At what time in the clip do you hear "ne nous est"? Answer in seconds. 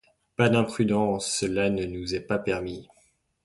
1.69-2.21